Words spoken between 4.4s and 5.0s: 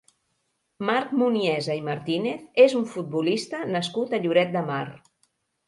de Mar.